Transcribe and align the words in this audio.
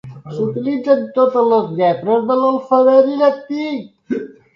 S'utilitzen 0.35 1.03
totes 1.17 1.45
les 1.51 1.69
lletres 1.79 2.23
de 2.31 2.37
l'alfabet 2.45 3.11
llatí. 3.21 3.69